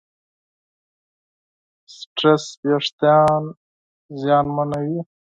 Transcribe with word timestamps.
سټرېس 1.95 2.45
وېښتيان 2.67 3.43
زیانمنوي. 4.19 4.99